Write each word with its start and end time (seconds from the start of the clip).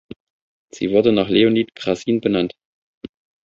Sie 0.73 0.89
wurde 0.89 1.11
nach 1.11 1.29
Leonid 1.29 1.75
Krassin 1.75 2.21
benannt. 2.21 2.55